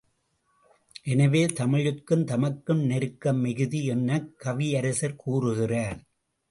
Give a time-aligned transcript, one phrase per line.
[1.03, 5.99] எனவே, தமிழுக்கும் தமக்கும் நெருக்கம் மிகுதி எனக் கவியரசர் கூறுகிறார்.